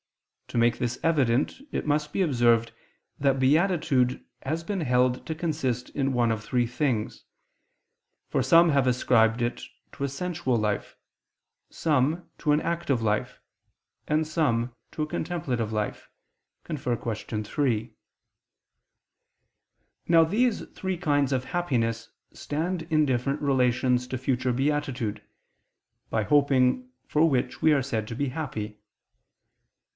[0.47, 2.73] To make this evident it must be observed
[3.19, 7.23] that beatitude has been held to consist in one of three things:
[8.27, 9.61] for some have ascribed it
[9.93, 10.97] to a sensual life,
[11.69, 13.39] some, to an active life,
[14.07, 16.09] and some, to a contemplative life
[16.67, 16.75] [*See Q.
[16.75, 17.93] 3].
[20.07, 25.21] Now these three kinds of happiness stand in different relations to future beatitude,
[26.09, 28.79] by hoping for which we are said to be happy.